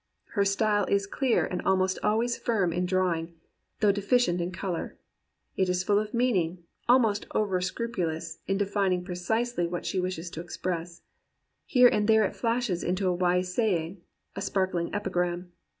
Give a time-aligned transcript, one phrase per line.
[0.29, 3.35] Her style is clear and almost always firm in drawing,
[3.81, 4.97] though deficient in colour.
[5.55, 10.31] It is full of meaning, almost over scrupulous in defining pre cisely what she wishes
[10.31, 11.03] to express.
[11.67, 14.01] Here and there it flashes into a wise saying,
[14.35, 15.51] a sparkling epigram.